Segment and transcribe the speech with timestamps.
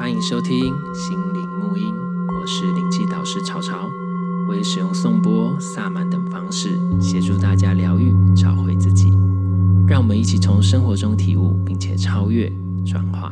[0.00, 1.94] 欢迎收听心灵沐音，
[2.34, 3.86] 我是灵气导师潮潮，
[4.48, 9.10] 我会使用颂钵、萨满等方式协助大家疗愈、找回自己。
[9.86, 12.50] 让我们一起从生活中体悟，并且超越、
[12.90, 13.30] 转化。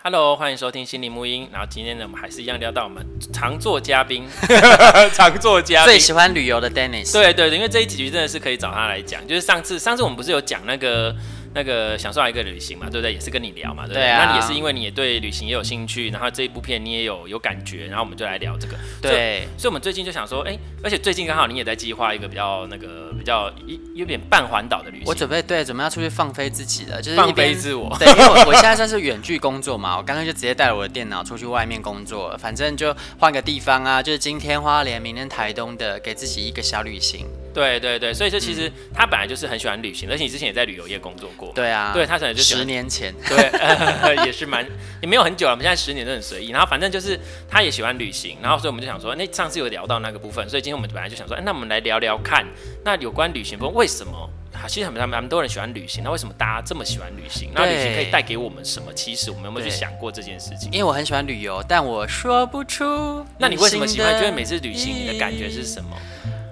[0.00, 1.48] Hello，欢迎收听心灵沐音。
[1.50, 4.24] 然后今天呢，我们还是一样聊到我们常做嘉宾，
[5.12, 7.12] 常做嘉宾最喜欢旅游的 Dennis。
[7.12, 9.26] 对对对，因为这一集真的是可以找他来讲。
[9.26, 11.12] 就是上次，上次我们不是有讲那个。
[11.58, 13.12] 那个享受一个旅行嘛，对不对？
[13.12, 14.06] 也是跟你聊嘛，对不对？
[14.06, 18.76] 那你也是因为你也对旅行也有兴趣，然后这一部片你也有有感觉，然后我们就来聊这个。
[19.02, 19.48] 对。
[19.58, 25.06] 所以，我们最近就想说，哎，而且最近刚好你也在计划一个比较那个比较一有点半环岛的旅行。
[25.06, 27.96] 我准备对，准备要出去放飞自己了，就是放飞自我。
[27.98, 37.26] 对，因为我我现在算是远距工作嘛，我刚刚就直接带了我的电脑出去外面工作，反正就换个地方啊，就是今天花莲，明天台东的，给自己一个小旅行。
[37.54, 41.52] 对对对，所以这其实他本来就是很喜欢旅行，而且你之前也在旅游业工作过。
[41.54, 44.66] 对啊，对他可能就十年前，对，呃、 也是蛮
[45.02, 46.50] 也没有很久了，我们现在十年都很随意。
[46.50, 47.18] 然后反正就是
[47.48, 52.46] 他也喜欢旅行，然后所以我们就想说，那上次有聊到那个部分，所以今天我们本来就想说，哎，那我们来聊聊看，
[52.84, 54.30] 那有关旅行，不为什么？
[54.66, 57.50] 其实很蛮蛮多人喜欢旅行，那为什么大家这么喜欢旅行？
[57.54, 58.92] 那旅行可以带给我们什么？
[58.92, 60.68] 其实我们有没有去想过这件事情？
[60.72, 63.24] 因为我很喜欢旅游，但我说不出。
[63.38, 64.12] 那你为什么喜欢？
[64.14, 65.96] 觉得每次旅行你的感觉是什么？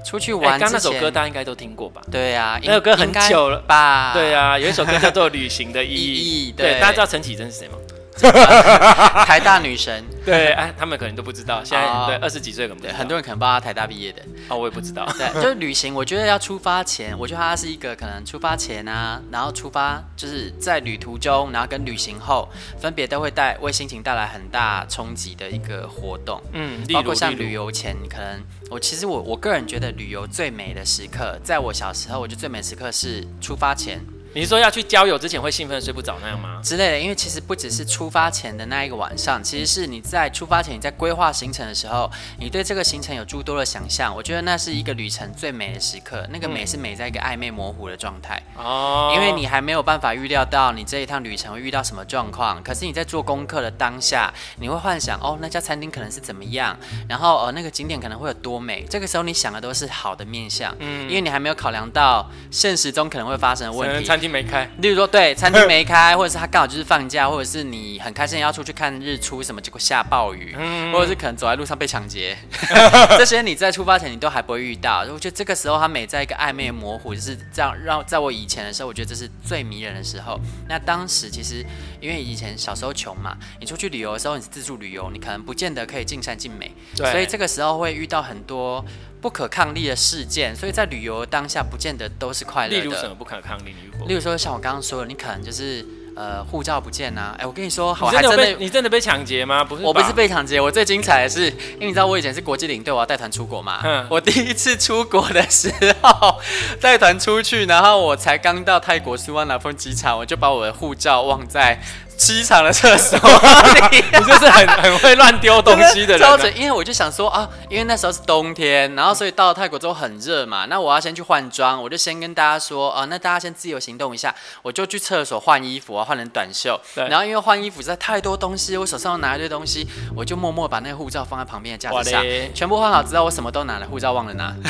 [0.06, 2.00] 出去玩，刚那首歌大家应该都听过吧？
[2.12, 4.12] 对啊，那首歌很久了吧？
[4.14, 6.52] 对啊，有一首歌叫做《旅行的意义》意义。
[6.52, 7.74] 对，大家知道陈绮贞是谁吗？
[9.26, 11.62] 台大女神，对，哎，他们可能都不知道。
[11.62, 14.22] 现在对二十几岁可能对很多人可能不知道他台大毕业的。
[14.48, 15.06] 哦，我也不知道。
[15.18, 26.40] 对， 就是旅行，我觉得要出发前，我觉得它是一个可能出发前啊，然后出发就是在旅途中，然后跟旅行后分别都会带为心情带来很大冲击的一个活动。
[26.52, 34.00] 嗯，包括像旅游前，你可能我其实我我个人觉得旅游最美的时刻，在我小时候，我觉得最美的时刻是出发前。
[34.36, 36.60] 你是说要去交友之前会兴奋睡不着那样吗？
[36.62, 44.14] 之类的，因为其实不只是出发前的那一个晚上，其实是你在出发前你在规划行程的时候，你对这个行程有诸多的想象。
[44.14, 52.62] 我觉得那是一个旅程最美的时刻，那个美是美在一个暧昧模糊的状态哦，因为你还没有办法预料到你这一趟旅程会遇到什么状况。
[52.62, 56.78] 可是你在做功课的当下，你会幻想哦，那家餐厅可能是怎么样，
[57.08, 58.84] 然后呃那个景点可能会有多美。
[58.90, 64.25] 这个时候你想的都是好的面相，嗯，因为你还没有考量到现实中可能会发生的问题。
[64.28, 72.36] 没开，例如说，对，餐厅没开，或者是他刚好就是放假，或者是你很开心要出去看日出什么，结果下暴雨，嗯、或者是可能走在路上被抢劫，
[73.18, 75.00] 这些你在出发前你都还不会遇到。
[75.12, 80.38] 我觉得这个时候他每在一个暧昧模糊，就是这样让在我以前的时候，我觉得这是最迷人的时候。
[80.68, 81.64] 那当时其实
[82.00, 88.84] 因为以前小时候穷嘛，你出去旅游的时候，你是自助旅游，你可能不见得可以尽善尽美，对所以这个时候会遇到很多。
[89.26, 92.80] 不可抗力的事件，所以在旅游当下不见得都是快乐的。
[92.80, 93.74] 例如什么不可抗力？
[94.06, 97.34] 例如说像我刚刚说的，你可能就是呃护照不见啊。
[97.36, 99.64] 哎、欸，我跟你说，我还真的你真的被抢劫吗？
[99.64, 100.60] 不是，我不是被抢劫。
[100.60, 103.80] 我最精彩的是，因为你知道我以前是国际领队，我要带团出国嘛。
[103.82, 104.06] 嗯。
[104.08, 106.38] 我第一次出国的时候，
[106.80, 111.80] 带团出去，然后我才刚到泰国苏万拿峰机场，我就把我的护照忘在。
[112.16, 113.18] 机场的厕所，
[113.92, 116.36] 你就是很很会乱丢东西的人、啊。
[116.54, 126.80] 因为我就想说啊，因为那时候是冬天，然后所以到了泰国之后很热嘛，那我要先去换装，我就先跟大家说啊，那大家先自由行动一下，我就去厕所换衣服啊，换成短袖。
[126.94, 134.54] 对然后因为换衣服实在太多东西，我手上又拿一堆东西，我就默默把那个护照放在旁边的架子上，嘞全部换好之后，我什么都拿了，护照忘了拿。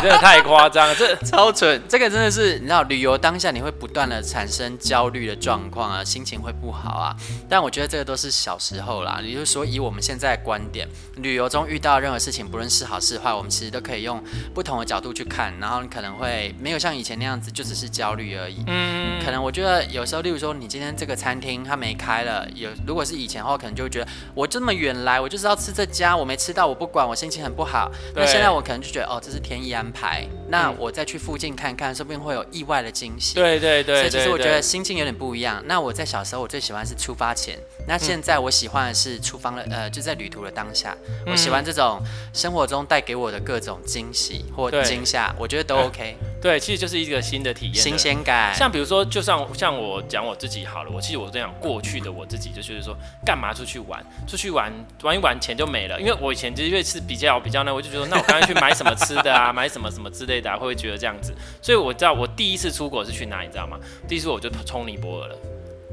[0.00, 1.82] 真的太夸张了，这 超蠢。
[1.88, 6.54] 这个真的是你知道，旅游当下你会不断的产生焦虑的状况啊，心情会。
[6.60, 7.16] 不好啊，
[7.48, 9.20] 但我觉得这个都是小时候啦。
[9.22, 14.22] 也就是说，以我们现在的观点，旅游中遇到任何事情，不论是好是坏，我们其实都可以用
[14.54, 15.52] 不同的角度去看。
[15.58, 18.62] 然后你可能会没有像以前那样子，就只是焦虑而已。
[18.66, 27.90] 嗯，可能我觉得有时候，例如说，你今天这个餐厅它没开了，有如果是以前的话，可能就会觉得我这么远来，我就是要吃这家，我没吃到我不管，我心情很不好。
[28.14, 30.26] 那现在我可能就觉得哦，这是天意安排。
[30.48, 33.34] 那我再去附近看看，说不定会有意外的惊喜。
[33.34, 35.62] 对对对，所以其实我觉得心境有点不一样。
[35.66, 37.56] 那我在小时候，我最喜欢是出发前，
[37.86, 42.02] 那现在我喜欢的是出发了，呃，就在旅途的当下，我喜欢这种
[42.34, 46.16] 生活中带给我的各种惊喜或惊吓，我觉得都 OK。
[46.42, 48.52] 对，其实就是一个新的体验，新鲜感。
[48.52, 54.04] 像比如说，就像像我讲我自己好了，我其实我这样过去的我自己，就是说，干嘛出去玩？
[54.26, 54.72] 出去玩
[55.02, 56.00] 玩一玩钱就没了。
[56.00, 61.32] 因为我以前其实因为是比较比较那，我就觉得那我刚刚去买什么吃的啊， 买什么什么之类的，啊，会不会觉得这样子？
[61.62, 63.78] 所以我知道我第一次出国是去哪，你知道吗？
[64.08, 65.36] 第一次我就冲尼泊尔了。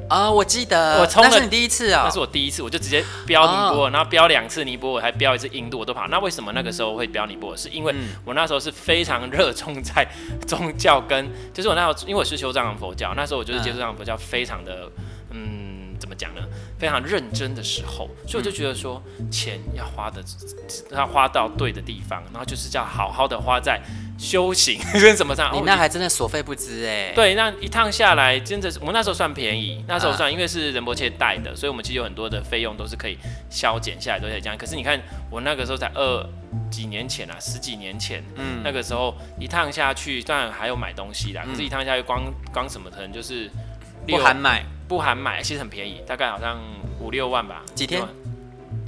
[0.10, 6.08] 啊，我记得，我冲了，那是你第一次啊，那是我第一次，我就直接飙尼泊尔，然后飙两次尼泊尔，我还飙一次印度，我都跑。
[6.08, 7.58] 那为什么那个时候会飙尼泊尔？
[7.58, 7.94] 是因为
[8.24, 10.08] 我那时候是非常热衷在
[10.48, 14.90] 宗教跟，就是我那时候因为我是修藏佛教，那时候我就是接触藏佛教，非常的，
[15.32, 16.42] 嗯，怎么讲呢？
[16.80, 20.24] 非常认真的时候，所以我就觉得说，钱要花的，
[20.92, 23.82] 要花到对的地方，然后就是叫好好的花在。
[24.20, 25.56] 修行 跟什么上？
[25.56, 27.14] 你那还真的所费不赀哎。
[27.14, 29.86] 对，那一趟下来，真的是我们那时候算便宜。
[29.88, 33.16] 那时候算，因为是仁波切带的，所以我们其实有很多的费用都是可以
[33.48, 34.58] 削减下来，都可以这样。
[34.58, 35.00] 可是你看，
[35.30, 36.28] 我那个时候才二
[36.72, 41.44] 几年前啊，十几年前，嗯，那个时候一趟下去，当然还有买东西啦。
[41.46, 43.48] 可是，一趟下去光光什么可能就是
[44.08, 46.58] 不含买，不含买，其实很便宜，大概好像
[47.00, 47.64] 五六万吧。
[47.76, 48.02] 几天？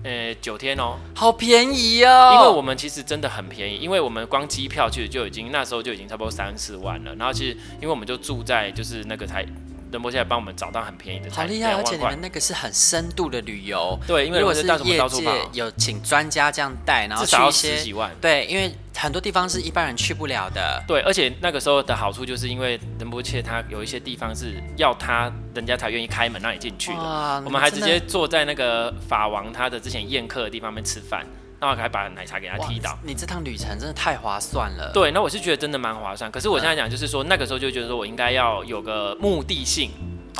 [0.01, 2.31] 呃，九天哦，好便宜哦！
[2.33, 7.13] 因为我们其实真的很便宜，因为我们光机票其实就已经那时候就已经差不多三四万了。
[7.15, 9.45] 然后其实因为我们就住在就是那个台
[9.91, 11.73] 仁波切帮我们找到很便宜的，好厉害！
[11.73, 18.73] 而且你们那个是很深度的旅游，对，因为如果是业界有请专家这样带，然后去一些几万，对，因为。
[19.01, 20.83] 很多地方是一般人去不了的。
[20.85, 26.99] 对，而且那个时候的好处就是因为仁波切他有一些地方是要他人家才愿意开门让你进去的。
[27.45, 31.25] 我们还直接坐在那个法王他的之前宴客的地方面吃饭，
[31.61, 32.97] 那我还把奶茶给他踢倒。
[33.01, 34.91] 你这趟旅程真的太划算了。
[34.93, 36.29] 对，那我是觉得真的蛮划算。
[36.29, 39.91] 可是我现在讲就是说，那个时候就觉得说我应该要有个目的性。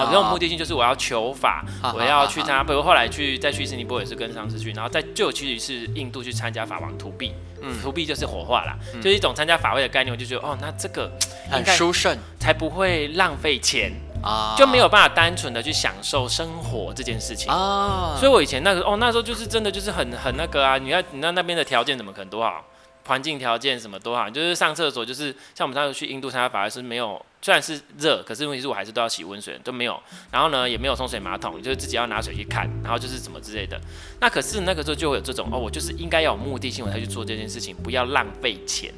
[0.05, 1.63] 好，这种目的性就是我要求法，
[1.93, 2.63] 我要去参加。
[2.63, 7.33] 比如后来去再去斯尼泊尔也是跟上次去，然后再就去一次印度去参加法王荼毗。
[7.61, 10.13] 嗯，荼毗就是火化啦，嗯、就是一种参加法会的概念。
[10.13, 11.11] 我就觉得哦，那这个
[11.51, 13.91] 很殊胜，才不会浪费钱
[14.23, 18.15] 啊，就没有办法单纯的去享受生活这件事情啊。
[18.17, 22.63] 所以我以前那个哦，那时候就是真的就是很很那个啊，你要你那那边的条件怎么可能多好？
[23.09, 29.99] 环境条件什么都好，就是上厕所，就是像我们上次去印度参加法会是没有，虽然是热，可是问题是我还是都要洗温水，都没有。
[30.31, 33.81] 然后呢，也没有冲水马桶，就是自己要拿水去看，然后就是什么之类的。
[34.21, 38.93] 那可是那个时候就会有这种哦，我就是应该要有目的性，我才去做这件事情，不要浪费钱。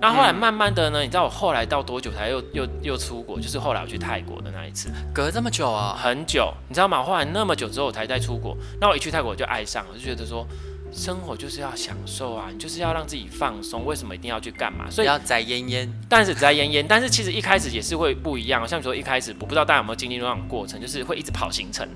[0.00, 3.38] 然后后来慢慢的呢，你知道我后来到多久才又又又出国？
[3.38, 5.96] 就是后来我去泰国的那一次，隔这么久啊？
[5.96, 7.00] 很久，你知道吗？
[7.00, 10.44] 后来那么久之后我才再出国，那我一去泰国我就爱上了，我就觉得说。
[10.92, 13.86] 生活就是要享受啊，你就是要让自己放松。
[13.86, 14.90] 为什么一定要去干嘛？
[14.90, 18.66] 所以要宅烟烟，但是宅烟烟，但是其实一开始也是会不一样。
[18.68, 21.88] 像你说一开始，我不知道大家有没有经历那种过程，就是会一直跑行程，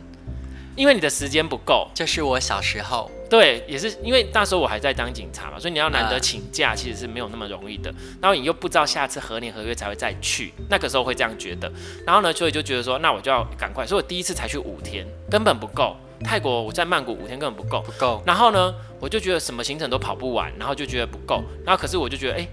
[0.74, 1.88] 因为你的时间不够。
[1.94, 7.92] 就是我小时候，对，也是因为那时候我还在当警察嘛，所以你要难得请假，其实是没有那么容易的。
[8.22, 11.70] 然后你又不知道下次何年何月才会再去，那个时候会这样觉得。
[12.06, 13.86] 然后呢，所以就觉得说，那我就要赶快。
[13.86, 15.94] 所以我第一次才去五天，根本不够。
[16.24, 18.22] 泰国我在曼谷五天根本不够，不够。
[18.24, 21.42] 然后呢，我就觉得什么行程都跑不完，然后就觉得不够。
[21.64, 22.48] 然后可是我就觉得，哎、欸，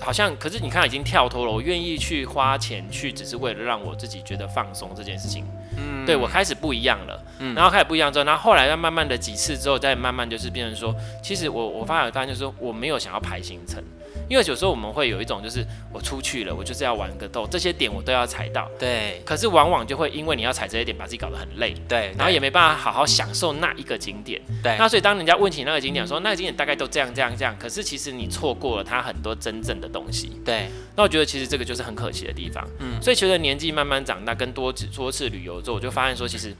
[0.00, 5.44] 好像可是你看已经跳脱了，我愿意去花钱去，只是为了让我自己觉得放松这件事情。
[5.76, 7.24] 嗯，对我开始不一样了。
[7.38, 13.82] 嗯，然后开始不一样之后，然后后来再慢慢的几次之后，再慢慢就是变成说，其实我我发现发现就是说我没有想要排行程。
[14.28, 18.70] 因为有时候我们会有一种，就是我出去了，我就是要玩个够，这些点我都要踩到。
[18.78, 19.20] 对。
[19.24, 21.74] 可是往往就会因为你要踩这些点，把自己搞得很累。
[21.88, 22.12] 对。
[22.16, 24.40] 然后也没办法好好享受那一个景点。
[24.62, 24.76] 对。
[24.78, 30.32] 那所以当人家问起那个景点，说那个景点大概都这样这样这样，可是其实你错过了它很多真正的东西。
[30.44, 30.68] 对。
[30.96, 32.66] 那我觉得其实这个就是很可惜的地方。
[32.78, 33.00] 嗯。
[33.02, 36.54] 所以随着年纪慢慢长大，跟多次多次旅游之后，我就发现说，其实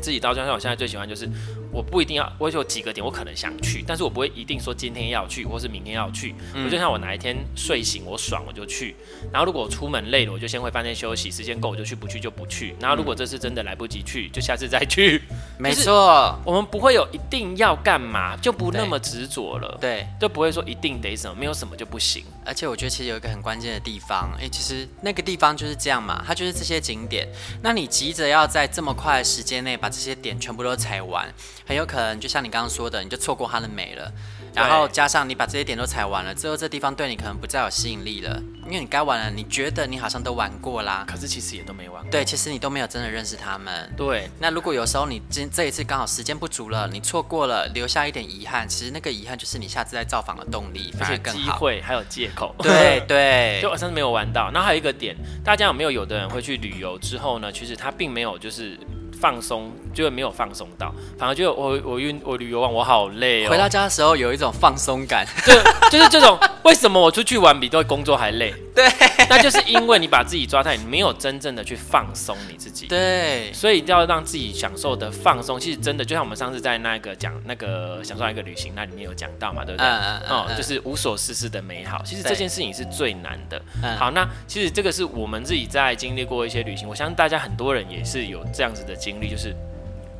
[0.00, 1.28] 自己到加上我现在最喜欢就是。
[1.74, 6.32] 我不一定要，我有几个点我可能想去，但是我不会一定说今天要去，或是明天要去。
[6.54, 8.94] 嗯、我就像我哪一天睡醒我爽我就去，
[9.32, 12.76] 然后如果我出门累了，我就先回饭店休息，时间够我就去，不去就不去。
[12.78, 15.20] 然后如果这次真的来不及去，就下次再去。
[15.58, 19.76] 没错，我们不会有一定要干嘛，就不那么执着了。
[19.80, 22.24] 对，就不会说一定得什么，没有什么就不行。
[22.46, 27.28] 而且我觉得其实有一个很关键的地方，哎、欸，其实那个地方就是这样嘛，它就是这些景点。
[27.62, 31.26] 那你急着要在这么快的时间内把这些点全部都踩完，
[31.66, 32.44] 很有可能就像。
[32.44, 34.12] 你刚刚说的，你就错过它的美了，
[34.52, 42.10] 然后加上你把这些点都踩完了，之后这地方对你可能不再有吸引力了，因为你该玩了，你觉得你好像都玩过啦，可是其实也都没玩过。
[42.10, 43.90] 对，其实你都没有真的认识他们。
[43.96, 52.54] 对，那如果有时候你今这一次刚好时间不足了，你错过了，留下一点遗憾，其实那个遗憾就是你下次再造访的动力，而且机会还有借口。
[52.58, 54.50] 对 对，就我上次没有玩到。
[54.52, 57.50] 然后还有一个点，大家有没有有的人会去旅游之后呢？
[57.50, 58.78] 其实他并没有就是。
[59.20, 63.50] 放松就没有放松到，反而就我我运我旅游完我好累哦。
[63.50, 65.52] 回到家的时候有一种放松感，就
[65.90, 68.52] 就是这种为什么我出去玩比对工作还累？
[68.74, 68.88] 对，
[69.28, 72.86] 那就是因为你把自己抓太，你没有真正的去放松你自己。
[72.86, 79.86] 对，所以要让自己享受的放松，其实真的就像我们上次在那个讲那个享受一个旅行那里面有讲到嘛，对不对？
[79.86, 80.30] 嗯嗯嗯。
[80.30, 83.60] 哦，就是无所事事的美好，其实这件事情是最难的。
[83.98, 89.54] 好，那其实这个是我们自己在经历过一些旅行，我相信大家很多人也是有这样子的经历，就是。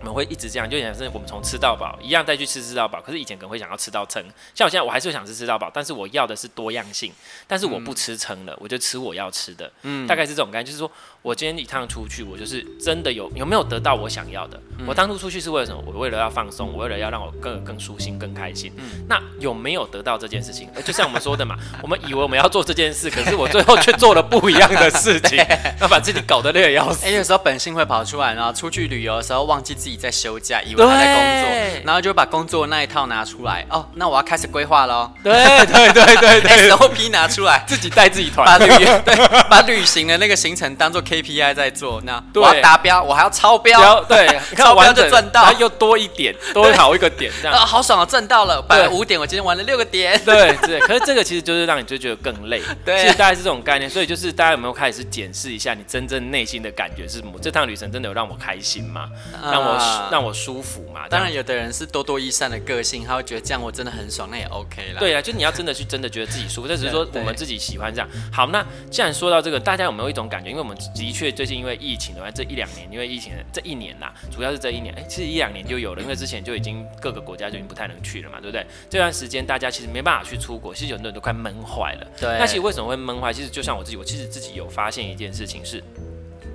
[0.04, 3.00] 我们会一直这样，就想是我们从吃到饱一样再去吃吃到饱。
[3.00, 4.22] 可是以前可能会想要吃到撑，
[4.54, 7.10] 像我现在我还是会想吃吃到饱，但是我要的是多样性。
[7.46, 9.72] 但是我不吃撑了，我就吃我要吃的。
[9.80, 10.92] 嗯，大概是这种感觉，就是说
[11.24, 14.60] 我今天一趟出去，我就是真的有有没有得到我想要的？
[14.78, 15.82] 嗯、我当初出去是为了什么？
[15.86, 18.70] 我为了要放松，我为了要让我更更舒心、更开心。
[18.76, 20.68] 嗯，那有没有得到这件事情？
[20.84, 25.38] 就像我们说的嘛， 我们以为我们要做这件事，可是我最后却做了不一样的事情，
[25.80, 27.06] 要把自己搞得累得要死。
[27.06, 29.94] 哎，有时候本性会跑出来，然后出去旅游的时候忘记自己。
[29.96, 33.64] 在休假，以为他在工作，然后就把工作那一套拿出来。
[33.70, 35.10] 哦，那我要开始规划喽。
[35.22, 35.32] 对
[35.64, 38.66] 对对对对， SOP 拿出来，自己带自己团，把旅
[39.02, 39.16] 对，
[39.48, 42.00] 把旅行的那个行程当做 KPI 在做。
[42.04, 44.02] 那我要达标，我还要超标。
[44.04, 50.20] 对， 超标就赚到，又多一点， 多好一个点，这样啊， 好爽啊，赚到了，摆了五点，我今天玩了六个点。
[50.24, 52.60] 对对，可是这个其实就是让你就觉得更累。
[52.84, 53.88] 对，其实大概是这种概念。
[53.88, 57.32] 所以就是大家有没有开始检视一下你真正内心的感觉是什么？
[57.40, 59.08] 这趟旅程真的有让我开心吗？
[59.50, 59.74] 让我。
[60.10, 61.02] 让我舒服吗？
[61.10, 64.98] 当然，有的人是多多益善的个性，他会觉得这样我真的很爽，那也 OK 啦。
[64.98, 68.08] 对啊，就你要真的去真的觉得自己舒服，这只是说我们自己喜欢这样。
[68.32, 70.50] 好，那既然说到这个，大家有没有一种感觉？
[70.50, 78.64] 因为我们的确最近因为疫情的话，这一两年因为疫情这一年啦，主要是这一年，哎，其实一两年就有了，因为之前就已经各个国家就已经不太能去了嘛，对不对？
[78.88, 82.06] 这段时间大家其实没办法去出国，其实有很多人都快闷坏了。
[82.18, 82.38] 对。
[82.38, 83.30] 那其实为什么会闷坏？
[83.34, 85.84] 其实就像我自己，我其实自己有发现一件事情是。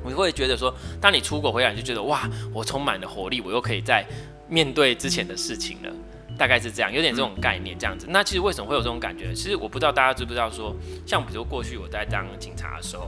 [0.04, 4.04] 你会觉得说，当你出国回来，你就觉得哇，我充满了活力，我又可以再
[4.48, 5.94] 面对之前的事情了，
[6.36, 8.08] 大概是这样，有点这种概念这样子。
[8.10, 9.32] 那其实为什么会有这种感觉？
[9.36, 10.76] 其实我不知道大家知不知道说，
[11.06, 13.08] 像比如过去我在当警察的时候。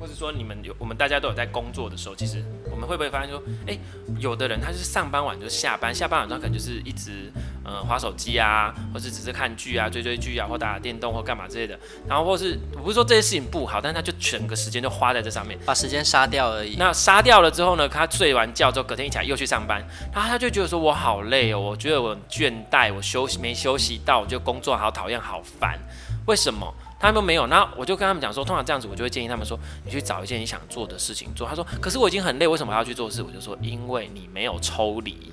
[0.00, 3.80] 或者说你们有我们大家都有在工作的时候，其实我们会不会发现说，哎、欸，
[4.18, 7.32] 有的人他就是上班晚就下班，下班晚他可能就是一直
[7.64, 11.78] 呃划手机啊，或是只是看剧啊、追追剧啊，或打打电动或干嘛之类的。
[12.06, 16.76] 然后或是我不是说这些事情不好，但他就整个时间就花在这上面，把时间杀掉而已。
[16.78, 25.78] 那杀掉了之后呢，他睡完觉之后，隔天一起来又去上班，然后他就觉得说我好累哦，我觉得我倦怠，我休息没休息到，我就工作好讨厌，好烦，
[26.26, 26.72] 为什么？
[27.00, 31.46] 他们都没有，那我就跟他们讲说，通常这样子，我就会建议他们说，你去找一件你想做的事情做。
[31.46, 33.22] 他说，可是我已经很累，为什么还要去做事？
[33.22, 35.32] 我就说，因为你没有抽离，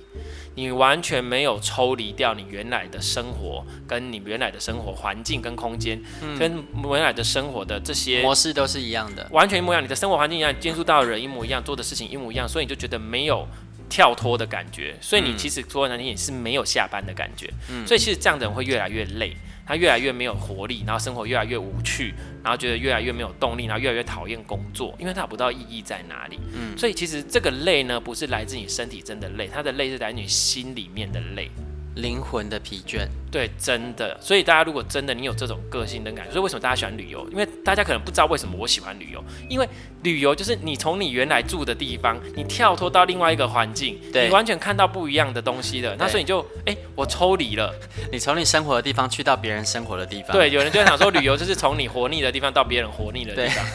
[0.53, 9.83] 你完全没有抽离掉你原来的生活，跟你原来的生活环境跟空间，嗯、跟原来的生活的这些模式都是一样的，完全一模一样。
[9.83, 13.47] 你的生活环境一样，接触到的人一模一样，做的事情一模一样，所以你就觉得没有
[13.89, 14.95] 跳脱的感觉。
[15.01, 17.51] 所以你其实说难听也是没有下班的感觉。
[17.71, 19.35] 嗯、所以其实这样的人会越来越累。
[19.65, 26.39] 他越来越没有活力，然后生活越来越无趣，然后觉得越来越没有动力，然后越来越讨厌工作，因为他不知道意义在哪里。
[26.53, 31.49] 嗯，所以其实这个累呢，不是来自你身体真的累，他的累是来自你心里面的累。
[31.95, 34.17] 灵魂的疲倦，对，真的。
[34.21, 37.27] 所以大家如果真的你有这种个性的感觉，所以为什么大家喜欢旅游？
[37.31, 39.67] 因为大家可能不知道为什么我喜欢旅游，因为
[40.03, 45.95] 旅游就是你从你原来住的地方，你跳脱到另外一个环境，对你完全看到不一样的东西的。
[45.97, 47.73] 那所以你就，哎、欸，我抽离了，
[48.11, 50.31] 你从你生活的地方去到别人生活的地方。
[50.33, 53.65] 对，有人就想说，旅游就是从你活腻的地方到别人活腻的地方。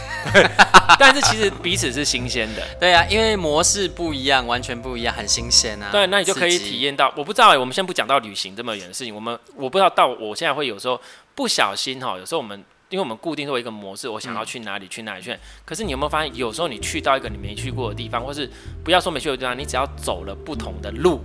[0.98, 2.62] 但是其实彼此是新鲜的。
[2.78, 5.88] 对啊，因为模式不一样，完全不一样，很新鲜啊。
[5.90, 7.12] 对，那你就可以体验到。
[7.16, 11.00] 我不知道哎、欸，我们先不讲到旅行这么远的事情，我们我不知道到我现在会有时候
[11.34, 18.50] 不小心哈，有时候我们因为我们固定做一个模式，我想要去哪里去哪里去，可是你有没有发现，有时候你去到一个你没去过的地方，或是
[18.84, 21.20] 不要说没去过的地方，你只要走了不同的路，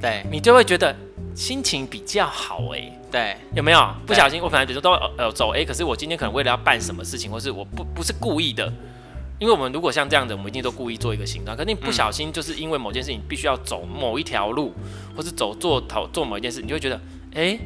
[0.00, 0.96] 对你就会觉得
[1.34, 3.94] 心情比较好哎、欸，对，有没有？
[4.06, 8.72] 不小心我可能比如说都呃走哎，可是我今天可能为了要办什么事情，或是我不不是故意的。
[9.40, 11.56] 因为我们如果像这样子，我们一定都故意做一个形状。
[11.56, 14.72] 可是你不小心，就是因为某件事情必须要走某一条路，
[15.16, 17.00] 或是走做头做某一件事，你就会觉得，
[17.34, 17.58] 哎。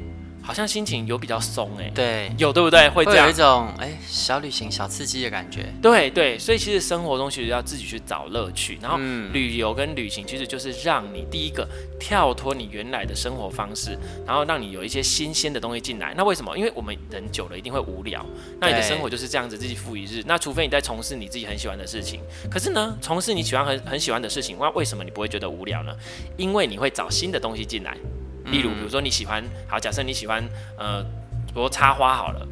[0.47, 2.87] 好像心情有比较松哎，对，有对不对？
[2.91, 5.73] 会这样，会有一种哎小旅行、小刺激的感觉。
[5.81, 8.99] 对对，所以其实生活中其实要自己去找乐趣，然后
[9.33, 11.67] 旅游跟旅行其实就是让你第一个
[11.99, 16.13] 跳脱你原来的生活方式，然后让你有一些新鲜的东西进来。
[16.15, 16.57] 那为什么？
[16.59, 18.25] 因为我们人久了一定会无聊，
[18.61, 20.23] 那你的生活就是这样子，日复一日。
[20.27, 22.21] 那除非你在从事你自己很喜欢的事情，
[22.51, 25.93] 可是呢，从事你喜欢很很喜欢的事情，那为什么你不会觉得无聊呢？
[26.37, 27.97] 因为你会找新的东西进来。
[28.45, 30.43] 例如，比如说你喜欢，好，假设你喜欢，
[30.77, 31.03] 呃，
[31.47, 32.47] 比如插花好了，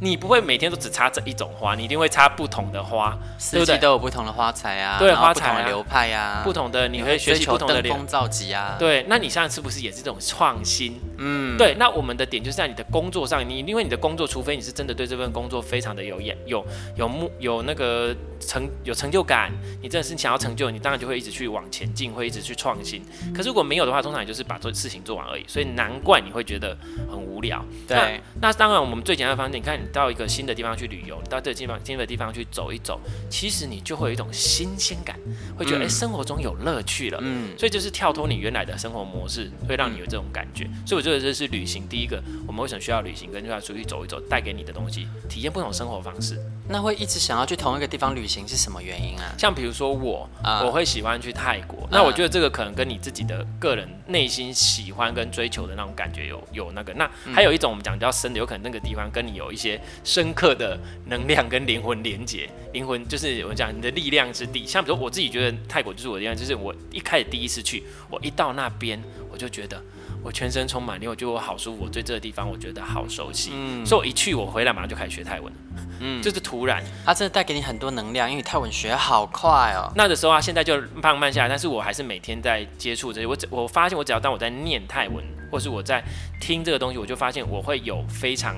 [0.00, 8.76] 你不会每天都只插这一种花，你一定会插不同的花，四季都有不同的花材啊，对，花材、不同的流派呀、啊，不同的你会学习不同的登峰造极啊。
[8.78, 11.00] 对，那你现在是不是也是这种创新？
[11.18, 11.74] 嗯，对。
[11.74, 16.64] 那我们的点就是在你的工作上，你因为你的工作，除非你是真的对这份工作非常的有眼有
[16.96, 19.52] 有目有那个成有成就感，
[19.82, 23.02] 你真的是想要成就，你当然就会一直去往前进，会一直去创新。
[23.34, 25.44] 可是如果没有的话，通常也就是把这事情做完而已。
[25.48, 26.76] 所以难怪你会觉得
[27.10, 27.64] 很无聊。
[27.86, 27.96] 对，
[28.40, 35.18] 那，那当然我们最简单的方式，你看你到一个新的地方去旅游，你到这个地方新的地方去走一走，其实你就会有一种新鲜感，
[35.56, 37.18] 会觉得哎、嗯欸，生活中有乐趣了。
[37.22, 40.68] 嗯，所以就是跳脱你原来的生活模式，会让你有这种感觉。
[40.86, 46.38] 所以我觉得这是旅行第一个，我们为什么需要旅行，跟就要出去走一走，带给你的东西，体验不同生活方式。
[46.68, 49.32] 那会一直想要去同一个地方旅行是什么原因啊？
[49.38, 51.78] 像比如说我，嗯、我会喜欢去泰国。
[51.84, 56.92] 嗯、那我觉得这个可能跟你自己的个人内心喜欢跟追求的那种感觉有有那个。
[56.94, 62.48] 那还有一种我们讲比较深的，有可能那个地方跟你有一些深刻的能量跟灵魂连接。
[62.72, 64.66] 灵魂就是我们讲你的力量之地。
[64.66, 69.80] 像比如我自己觉得泰国就是我的地方，就是我一开始第一次去，我一到那边我就觉得。
[70.20, 75.52] 我全身充满力，我觉得我好舒服，我对这个地方我觉得好熟悉，嗯，所以我一去我回来马上就开始学泰文，
[76.00, 79.92] 嗯， 就是突然，它真的带给你很多能量，因为泰文学好快哦。
[79.94, 83.26] 那的时候啊，现在就慢慢下来，但是我还是每天在接触这些。
[83.28, 86.02] 我我发现我只要当我在念泰文，或是我在
[86.40, 88.56] 听这个东西，我就发现我会有非常。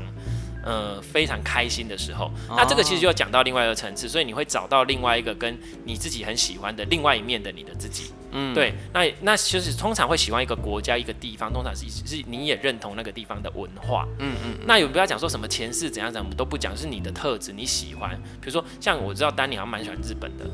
[0.62, 8.12] 呃，非常开心的时候，那这个其实就要讲到另外一个层次，所以你会找到另外一个跟你自己很喜欢的另外一面的你的自己。
[8.32, 14.06] 嗯，对，那那其实通常会喜欢一个国家一个地方，通常是是你也认同那个地方的文化。
[14.18, 14.58] 嗯嗯。
[14.66, 18.10] 那有不要讲说什么前世怎样怎样，我们都不讲，是你的特质你喜欢。
[18.40, 20.44] 比如说像我知道丹尼好像蛮喜欢日本的。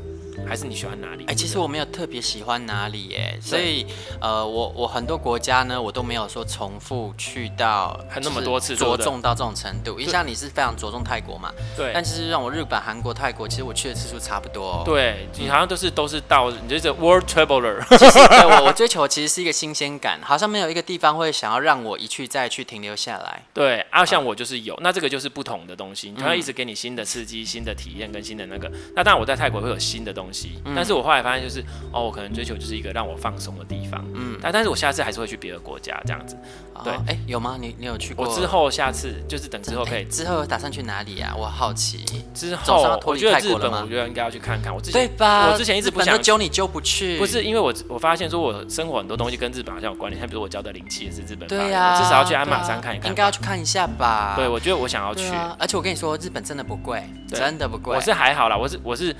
[0.45, 1.23] 还是你喜欢哪里？
[1.23, 3.85] 哎、欸，其实我没有特别喜欢哪里耶，所以
[4.19, 9.99] 呃，我我很多国家呢，我都没有说重复去到很那么多次，着重到这种程度。
[9.99, 11.91] 因为像你是非常着重泰国嘛，对。
[11.93, 14.83] 但其实让我日本、韩国、泰国，其实我去的次数差不多、哦。
[14.85, 17.81] 对，你好像都是都是到，你就是 world traveler。
[17.97, 23.43] 其实对我我追求其实是一个新鲜感，好像没有一个地方会想要让我一去再去停留下来。
[23.53, 28.71] 对，啊，像我就是有，那这个就是不同的东西，它会一直给你新的刺激、新的体验跟新的那个。
[28.95, 30.26] 那当然我在泰国会有新的东西，
[30.75, 36.37] 但是我后来发现就是哦，我可能追求就是一个让我放松的地方，嗯，但但是我下次还是会去别的国家这样子，
[36.83, 37.57] 对，哎、欸，有吗？
[37.59, 38.27] 你你有去过？
[38.27, 41.33] 我之后下次就是等之后可以，之后打算去哪里啊？
[41.37, 42.05] 我好奇。
[42.33, 44.73] 之后我觉得日本，我觉得应该要去看看。
[44.73, 45.49] 我之前对吧？
[45.51, 54.33] 我之前一直不想揪你揪不去，不是因为我我发现说我生活很多东西跟日本好像有关联，像比如我教的灵气也是日本，对呀、啊，至少要去鞍马山看一看，应该要去看一下吧？
[54.35, 57.95] 对，我觉得我想要去，啊、而且我跟你说，日本真的不贵，真的不贵。
[57.95, 59.15] 我是还好啦，我是我是。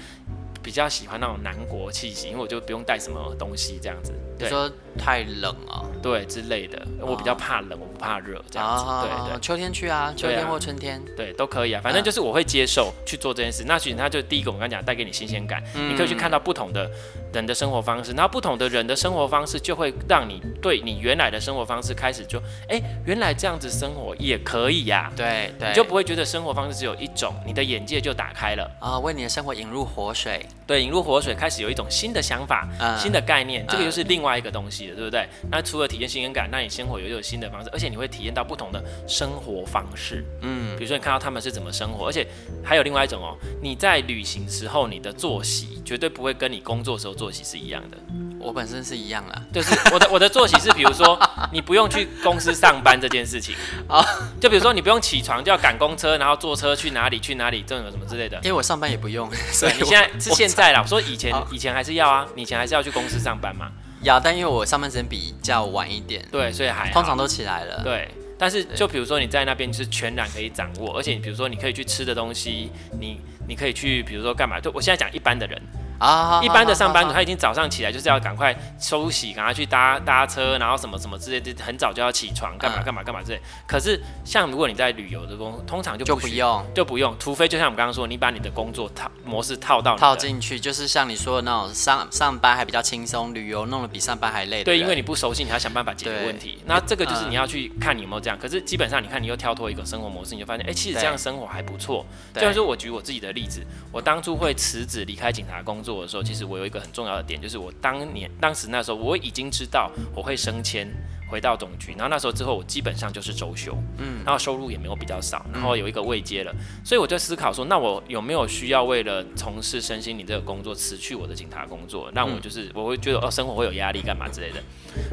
[0.61, 4.13] 比较喜欢那种南国气息，因为我就不用带什么东西这样子。
[4.37, 5.83] 对，你说太冷啊？
[6.01, 8.85] 对之类的，我比较怕冷，我不怕热这样子。
[9.07, 11.81] 对对，秋天去啊，秋天或春天，对都可以啊。
[11.83, 13.63] 反正就是我会接受去做这件事。
[13.65, 16.89] 那其实它就第一个，我刚刚讲带给你新鲜感，你可以去看到不同的
[17.33, 25.11] 人的生活方式，然后不同的人的生活方式就会让你对你原来的生活方式开始就哎，原来这样子生活也可以呀。
[25.15, 30.45] 对对，你就不会觉得生活方式只有一种，你的眼界就打开了啊，为你的生活引入活水。
[30.65, 35.29] 对，引入活水，开始有一种新的想法、嗯、新的概念，这个又是另外一个东西了，对不对？
[35.51, 40.25] 那除了体验新鲜感，那你生活有一种新的方式，而且你会体验到不同的生活方式。
[40.41, 42.25] 嗯，比如说你看到他们是怎么生活，而且
[42.63, 47.97] 还有另外一种哦，你在旅行时候你的作息绝对不会跟你工作时候作息是一样的。
[48.39, 51.19] 我本身是一样的，就是我的我的作息是，比如说
[51.51, 53.55] 你不用去公司上班这件事情
[53.89, 54.05] 啊，
[54.39, 58.37] 就比如说你不用起床就要赶公车，然后坐车去哪里去哪里，这种什么之类的。
[58.37, 60.81] 因为我上班也不用，所以你现在是现在啦。
[60.81, 63.71] 我说以前以前还是要啊，你以前还是要去公司上班嘛。
[64.01, 67.81] 要，但因为我上班时间比较晚一点，对，所以还通常都起来了。
[67.83, 74.59] 对，但是就比如说你在那边是全然可以掌握，而且你比如说你可以去吃的东西，你你可以去比如说干嘛？
[74.59, 75.61] 就我现在讲一般的人。
[75.99, 83.41] 啊，一般的上班族他已经早上起来就是要赶快休息，赶快去搭搭车，然后什么什么之类的，很早就要起床，干嘛干嘛干嘛之类。
[83.65, 94.63] 可是像如果你在旅游的工，通常就不，就不用就不用，除非就像我们刚刚说，你把你的工作套模式套到套进去，就是像你说的那种上上班还比较轻松，旅游弄得比上班还累。
[94.63, 96.59] 对，因为你不熟悉，你要想办法解决问题。
[96.65, 98.37] 那这个就是你要去看你有没有这样。
[98.39, 102.05] 可是基本上你看你又跳脱一个生活模式，你就发现哎、欸，其实这样生活还不错。
[102.33, 106.67] 就像说我举我自己的例子，我当初会辞职离开警察工作的时候，其实我有。
[106.67, 110.85] 一个很重要的点就是，我当年当时那时候我已经知道我会升迁，
[111.27, 124.63] 回到总局，然后那时候之后我基本上就是周休，嗯，然后收入也没有比较少，然后有一个位阶了，所以我就思考说，那我有没有需要为了从事身心灵这个工作辞去我的警察工作，让我就是我会觉得哦生活会有压力干嘛之类的。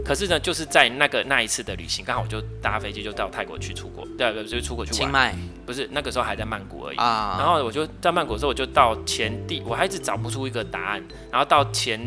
[0.05, 5.01] 可是呢，就是在那个那一次的旅行，刚好我就搭飞机就到泰国去出国，对，就出国去玩。
[5.01, 5.35] 清迈
[5.67, 7.37] 不是那个时候还在曼谷而已啊。
[7.39, 11.03] 然后我就在曼谷的时候，我就到前地，我还一直找不出一个答案。
[11.31, 12.01] 然后到前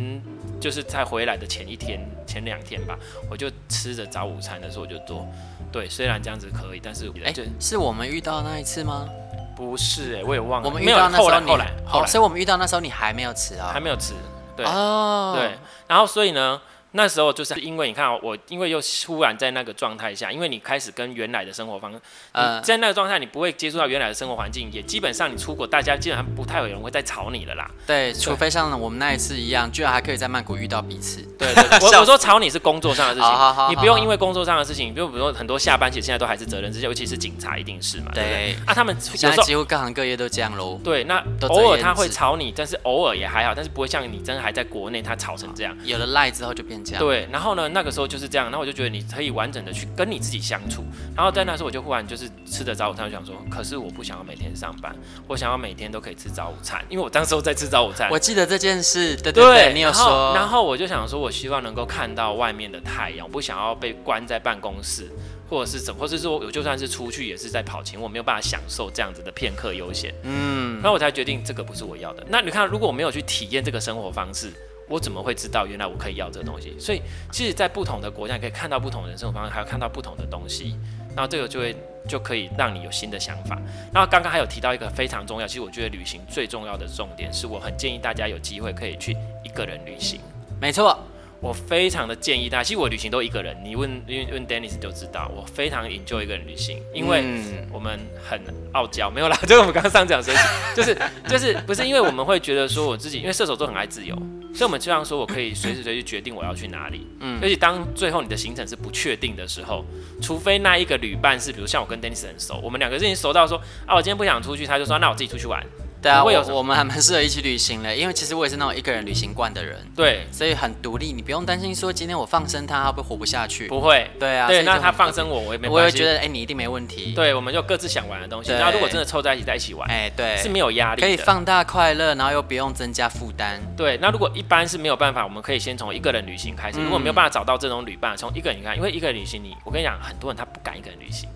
[0.60, 2.98] 就是在回来的前一天、前两天吧，
[3.30, 5.28] 我就吃着早午餐的时候我就做。
[5.72, 9.08] 对，虽然这样子可以，但是哎，欸、是我们遇到那一次吗？
[9.56, 10.68] 不是哎、欸，我也忘了。
[10.68, 13.72] 我们遇到那时候，你来后来，后来，所以我们遇到那时候你还没有吃啊？
[13.74, 14.14] 还没有吃。
[14.56, 15.58] 对哦，对。
[15.88, 16.62] 然后所以呢？
[16.98, 21.94] 那时候就是因为你看我，因为又突然在那个状态下，因为你开始跟原来的生活方，
[22.32, 27.70] 呃，在那个状态，你不会接触到原来的生活环境，也基本上你出国，大家基本上不太有人会再吵你了啦。
[27.86, 31.22] 对，除非像我们那一次一样，居然还可以在曼谷遇到彼此。
[31.38, 38.12] 对， 我我说吵你是工作上的事情，好好好好，你不用因为工作上的事情，比如比如说很多下班其实现在都还是责任制，尤其是警察一定是嘛。
[38.12, 38.56] 对，对，对。
[38.66, 40.80] 啊，他们现在几乎各行各业都这样喽。
[40.84, 45.78] 对，那偶尔他会吵你，但是偶尔也还好，但是不会像你真的还在国内他吵成这样。
[45.84, 47.68] 有了赖之后就变对，然后呢？
[47.70, 50.84] 那个时候就是这样，然后我就觉得你可以完整的去跟你自己相处。
[51.16, 54.96] 然后在那时候，我就忽然就是吃着早午餐，就想说，可是我不想要每天上班，
[55.28, 58.10] 我想要每天都可以吃早午餐，因为我当时候在吃早午餐。
[58.10, 60.34] 我记得这件事，对对对，你有说。
[60.34, 65.12] 然后，我就想说，我希望能够看到外面的太阳，我不想要被关在办公室，
[65.50, 70.14] 或者是怎，或者是说我就算是出去也是在跑勤，我没有办法享受这样子的片刻悠闲。
[70.24, 72.26] 嗯，然后我才决定这个不是我要的。
[72.30, 74.54] 那你看，如果我没有去体验这个生活方式。
[74.88, 76.76] 我怎么会知道原来我可以要这个东西？
[76.80, 80.78] 所以其实，在不同的国家，你可以看到不同的人生活方式，还有看到不同的东西，
[81.16, 81.76] 那这个就会
[82.08, 83.62] 就可以让你有新的想法。
[83.92, 90.20] 那刚刚还有提到一个非常重要，其实我觉得旅行最重要的重点，是我很建议大家有机会可以去一个人旅行。
[90.60, 90.98] 没错。
[91.40, 93.56] 我非常的建议大家，其实我旅行都一个人。
[93.64, 97.24] 你问问问 Dennis 就知道，我非常 enjoy 一个人旅行，因为
[97.72, 98.42] 我们很
[98.74, 100.34] 傲娇，没有啦， 就是我们刚刚上讲说，
[100.76, 100.98] 就是
[101.28, 104.16] 就是不是因为我们会觉得说我自己，因为射手座很爱自由，
[104.54, 107.06] 所以我们经常说我可以随时随地决定我要去哪里。
[107.20, 109.86] 嗯，而且当最后你的行程是不确定的时候，
[110.22, 115.64] 除非那一个旅伴是，比如像我跟 Dennis 很熟，我们两个已经熟到说啊，我今天不想出去，他就说那我自己出去玩。
[116.08, 141.30] 对啊，我我们还蛮适合一起旅行的，因为其实我也是那种一个人旅行惯的人，对，所以很独立，你不用担心说今天我放生他会不会活不下去，不会，对啊，对，那他放生我，我也没关系，我也觉得哎、欸，你一定没问题，对，我们就各自想玩的东西，然后如果真的凑在一起在一起玩，哎，对，是没有压力，可以放大快乐，然后又不用增加负担，对，那如果一般是没有办法，我们可以先从一个人旅行开始，嗯、如果没有办法找到这种旅伴，从一个人看，因为一个人旅行你，你我跟你讲，很多人他不敢一个人旅行。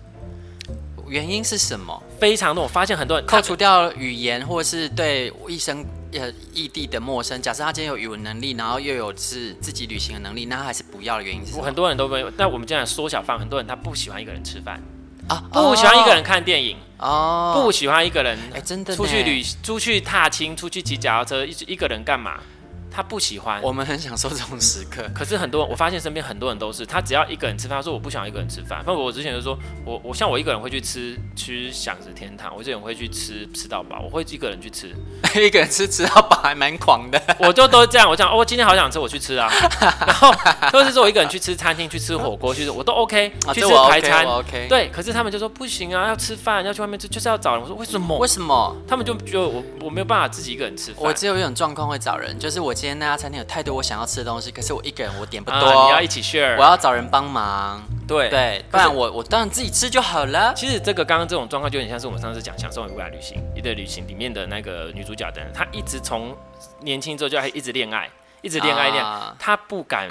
[1.12, 2.02] 原因是什么？
[2.18, 7.40] 非常多，我发现很多人扣除掉语言，或是对一生呃异地的陌生。
[7.42, 11.62] 假设他今天有语文能力，然后又有是自己旅行的能力，那他还是不要的原因是什么？
[11.62, 12.30] 很多人都没有。
[12.30, 14.80] 但我们这样缩小范围，很多人他不喜欢一个人吃饭
[15.28, 22.40] 啊，不喜欢一个人看电影哦，不喜欢一个人哎，真的出去旅出去踏青，出去骑脚踏车，一一个人干嘛？
[22.94, 25.02] 他不喜欢，我们很享受这种时刻。
[25.14, 28.82] 可是很多，我发现身边很多人都是，他只要一个人吃饭，他说我不想一个人吃饭。
[28.86, 34.94] 那我之前就说，我我像我一个人会去吃去享食天堂，我这种会去吃吃到饱，我会一个人去吃，
[35.40, 37.20] 一个人吃吃到饱还蛮狂的。
[37.40, 39.50] 我就都这样，我讲哦，我今天好想吃，我去吃啊。
[40.06, 40.30] 然后
[40.70, 44.66] 都是说我一个人去吃餐厅，去吃火锅，去吃我都 OK，去吃排餐 OK。
[44.68, 47.62] 对，可是他们就说不行啊，要吃饭，要去外面吃，就是要找人。
[47.62, 48.18] 我说为什么？
[48.18, 48.76] 为什么？
[48.86, 51.02] 他们就觉得我我没有办法自己一个人吃饭。
[51.02, 52.74] 我只有一种状况会找人，就是我。
[52.82, 57.80] 今天那家餐厅有太多我想要吃的东西，可是我一个人我点不多，啊、你要一起 share，我要找人帮忙。
[58.08, 60.52] 对对，不然我我当然自己吃就好了。
[60.56, 66.36] 其实这个刚刚这种状况就很像是我们上次讲《享受未来旅行》一对旅行里面的那个女主角的人，她一直从
[66.80, 70.08] 年轻之后就还一直恋爱，一直恋爱恋，啊、她不敢。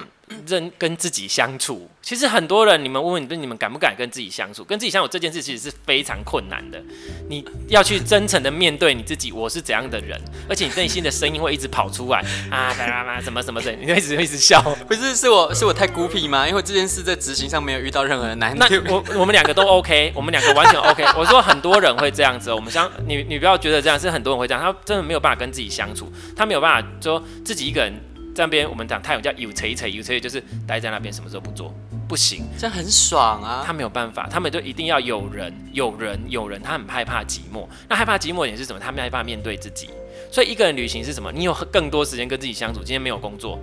[0.47, 4.63] 人跟自己相处，其实很多人，你们问问你，你们敢不敢跟自己相处？
[4.63, 6.81] 跟自己相处这件事其实是非常困难的。
[7.29, 12.73] 你要去真诚的面对你自己，我是怎样的人，而且你内心的声音会一直跑出来啊，
[13.21, 14.61] 什么什么什么的，你会一直会一直笑。
[14.87, 16.47] 不是，是我是我太孤僻吗？
[16.47, 18.59] 因为这件事在执行上没有遇到任何的难题。
[18.59, 21.03] 那我我们两个都 OK，我们两个完全 OK。
[21.17, 27.93] 我说很多人会这样子，我们相你你不要觉得这样，是很多人会这样，他真的没有办法跟自己相处，他没有办法说自己一个人。
[28.33, 31.73] 这边我们讲泰文叫有贼贼，有贼就是待在那边什么时候不做
[32.07, 33.63] 不行，这很爽啊。
[33.65, 36.61] 他没有办法，他们就一定要有人，有人，有人。
[36.61, 38.79] 他很害怕寂寞，那害怕寂寞也是什么？
[38.79, 39.89] 他们害怕面对自己。
[40.31, 41.31] 所以一个人旅行是什么？
[41.31, 42.79] 你有更多时间跟自己相处。
[42.79, 43.59] 今天没有工作，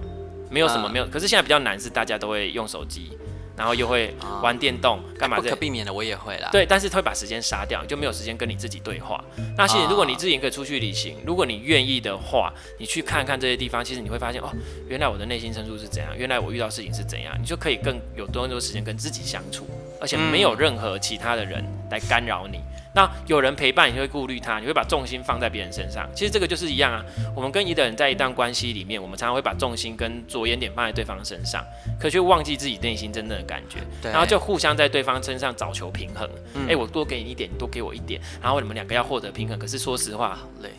[0.50, 1.06] 没有什么，没有。
[1.06, 3.10] 可是现在比较难是大家都会用手机，
[3.58, 5.36] 然后又会玩电动，干、哦、嘛？
[5.36, 6.48] 不可避免的，我也会啦。
[6.52, 9.22] 对，但是会把时间杀掉，就没有时间跟你自己对话。
[9.56, 14.48] 那其实如果你自己可以出去旅行，如果你愿意的话，你去看看这些地方，其实你会发现哦，
[14.88, 19.66] 原来我的内心深处是怎样，原来我遇到事情是怎样，你就可以更有多多时间跟自己相处，
[20.00, 22.60] 而且没有任何其他的人来干扰你。
[22.94, 26.08] 那有人陪伴，你就会顾虑他，你会把重心放在别人身上。
[26.14, 27.04] 其实这个就是一样啊。
[27.36, 31.64] 我们跟一个人在一段关系里面，我们常常会把重心跟着眼点放在对方身上，
[32.00, 33.78] 可却忘记自己内心真正的感觉。
[34.10, 36.28] 然后就互相在对方身上找求平衡。
[36.28, 39.58] 哎、嗯欸，我多给你一点，你多给我一点，然后你们两个要获得平衡。
[39.58, 40.70] 可是说实话，好累。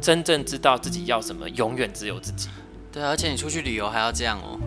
[0.00, 2.48] 真正知道自己要什么，永远只有自己。
[2.92, 4.58] 对，啊而且你出去旅游还要这样哦。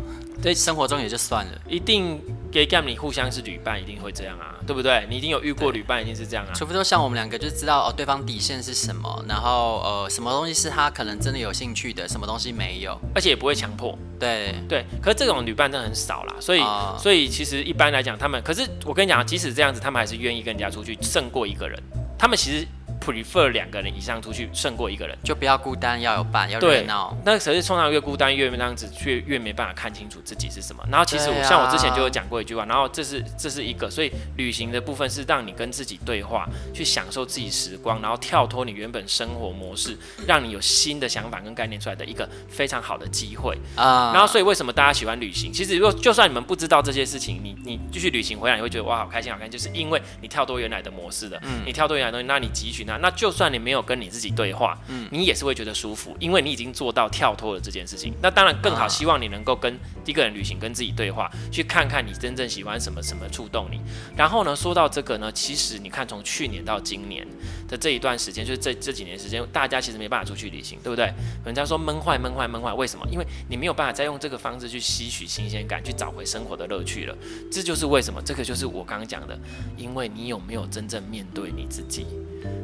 [0.41, 2.19] 在生活中也就算了，一定。
[2.49, 5.05] 给 g a 你互相是旅伴，一定会这样啊，对不对？
[5.09, 6.53] 你一定有遇过旅伴，一定是这样啊。
[6.55, 13.95] 除非说像我们两个就知道哦，对方底线是什么，然后呃，什么东西是他可能真的有兴趣的，什么东西没有，而且也不会强迫。
[14.17, 21.77] 对对，可是这种旅伴真的很少啦，所以、哦、所以其实一般来讲，他们可是我跟你讲，即使这样子，他们还是愿意跟人家出去，胜过一个人。
[22.17, 22.65] 他们其实。
[22.99, 27.15] Prefer 两个人以上出去胜过一个人，就不要孤单，要有伴，要热闹。
[27.23, 30.83] 那可是通常越孤单越那样子，越越没办法看清楚自己是什么。
[30.89, 44.11] 然后其实我像我之前就有讲过一句话，然后这是这是一个，所以旅行的部分是让你跟自己对话，去享受自己时光，然后跳脱你原本生活模式，让你有新的想法跟概念出来的一个非常好的机会啊。
[44.13, 45.51] 然后所以为什么大家喜欢旅行？
[45.53, 51.39] 其实如果就算你们不知道这些事情，你你继续旅行回来，你会觉得哇好开心好开心，就是因为你跳脱原来的模式了。
[51.43, 58.13] 嗯，你跳脱原来的东西，那你汲取那那就算你没有跟你自己对话，嗯，你也是会觉得舒服，因为你已经做到跳脱了这件事情。
[58.21, 63.79] 那当然更好，希望你能够跟一个人旅行，跟自己对话，去看看你真正喜欢什么，什么触动你。
[64.15, 67.27] 然后呢，说到这个呢，其实你看从去年到今年
[67.67, 71.13] 的这一段时间，就是这这几年时间，大家其实没办法出去旅行，对不对？
[71.45, 73.05] 人家说闷坏闷坏闷坏，为什么？
[73.11, 77.17] 因为你没有办法再用这个方式去吸取新鲜感，去找回生活的乐趣了。
[77.51, 79.37] 这就是为什么，这个就是我刚刚讲的，
[79.75, 82.05] 因为你有没有真正面对你自己？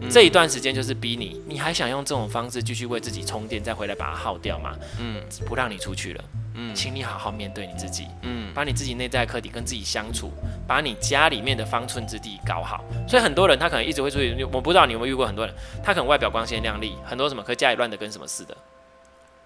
[0.01, 4.75] 嗯、这一段时间就是逼你，你还想用这种方式继续为自己充电，再回来把它耗掉吗？
[4.99, 6.23] 嗯，不让你出去了。
[6.55, 8.07] 嗯，请你好好面对你自己。
[8.21, 10.31] 嗯，把你自己内在课题跟自己相处，
[10.67, 12.83] 把你家里面的方寸之地搞好。
[13.07, 18.55] 所以很多人他可能一直会出去，我不知道你有没有遇过很多人，他可能外表光鲜亮丽，很多什么，可家里乱的跟什么似的。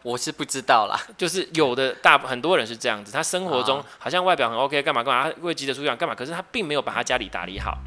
[0.04, 7.78] 我是不知道啦，就是有的大很多人是这样子，他生活中好像外表很 OK，干嘛干嘛，他会急着出去干嘛，可是他并没有把他家里打理好。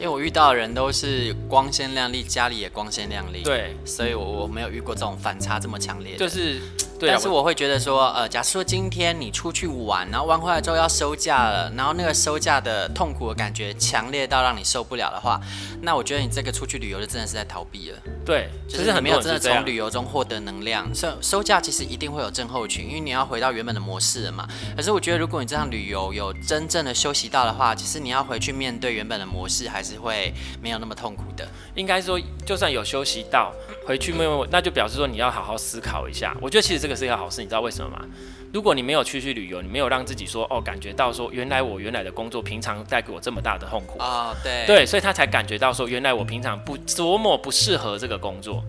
[0.00, 6.18] 因为我遇到的人都是光鲜亮丽，家里也光鲜亮丽，对，所以我我没有遇过这种反差这么强烈的。
[6.20, 6.58] 就是，
[6.98, 15.38] 对啊，但是我会觉得说，呃，假设说今天你出去玩，然后玩回来之后要收假了，然后那个收假的痛苦的感觉强烈到让你受不了的话，
[15.82, 17.98] 那我觉得你这个出去旅游就真的是在逃避了。
[18.24, 20.88] 对，就是你没有真的从旅游中获得能量。
[20.94, 24.48] 收收假其实一定会有症候群，因为你要回到原本的模式了嘛。
[24.74, 31.46] 可是我觉得，如果你这趟旅游有真正的休息到的话，其实你要回去面对原本的模式，还是会没有那么痛苦的。
[31.74, 33.52] 应该说，就算有休息到，
[33.86, 36.36] 回去没有，那就表示说你要好好思考一下。
[36.40, 38.04] 我觉得其实这个是一个好事，你知道为什么吗？
[38.52, 48.64] 如果你没有出去旅游，你没有让自己说哦，感觉到说原来我原来的工作平常带给我这么大的痛苦啊，对对，所以他才感觉到说原来我平常不多么不适合这个工作。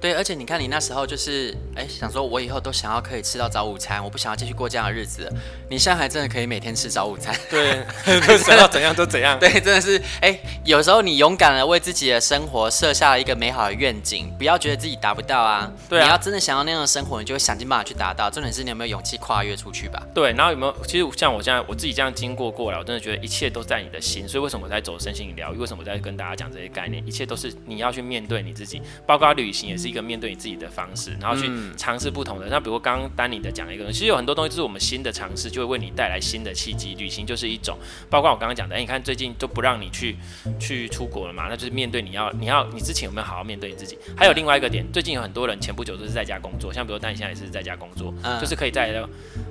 [0.00, 5.28] 对，而且你看，你那时候就是，哎，想说，我以后都想要可以吃到早午餐，我不想要继续过这样的日子。
[5.68, 7.84] 你现在还真的可以每天吃早午餐，对，
[8.38, 9.36] 想要怎样都怎样。
[9.38, 15.70] 对，真的是，哎，有时候你勇敢的为自己的生活设下了一个美好的愿景，不要觉得自己达不到啊。
[15.88, 16.04] 对啊。
[16.04, 18.30] 你要真的想要那样的生活，你就会想尽办法去达到。
[18.30, 20.00] 重点是你有没有勇气跨越出去吧？
[20.14, 20.74] 对，然后有没有？
[20.86, 24.28] 其实像我现在我自己这样经过过来，我真的觉得一切都在你的心。
[24.28, 25.58] 所以为什么我在走身心灵疗愈？
[25.58, 27.04] 为什么我在跟大家讲这些概念？
[27.04, 30.68] 一切都是你要去面对你自己，包括旅行也是一个面对你自己的。
[30.68, 32.46] 方式，然后去尝试不同的。
[32.50, 36.94] 那比如刚刚丹尼的讲一个东西，其实有很多东西就是我们新的尝试，就会为你带来新的契机。
[36.94, 37.76] 旅行就是一种，
[38.10, 40.16] 包括我刚刚讲的，哎，你看最近都不让你去
[40.60, 43.98] 去出国了嘛，那就是面对你要你要你之前有没有好好面对你自己？
[44.14, 49.02] 还有另外一个点，最近有很多人前不久都是在家工作，像比如丹尼现在也是在家工作，就是可以在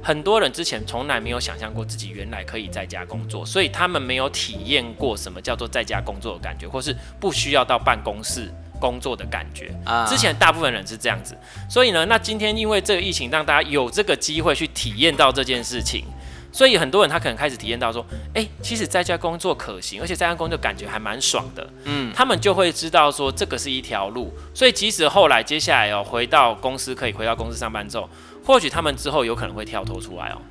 [0.03, 8.53] 很多人之前从来没有想象过自己原来可以在家工作，所以他们没有体验过什么叫做在家工作的感觉，或是不需要到办公室。
[8.79, 9.73] 工作的感觉。
[9.83, 11.37] 啊，之前大部分人是这样子，
[11.69, 16.03] 所以呢，那今天因为这个疫情让大家有这个机会去体验到这件事情，
[16.51, 28.09] 所以很多人他可能开始体验到说，哎，其实在家工作可行，而且在家工作感觉还蛮爽的，嗯，他们就会知道说这个是一条路，所以即使后来接下来哦回到公司可以回到公司上班之后，
[28.45, 30.41] 或许他们之后有可能会跳脱出来哦。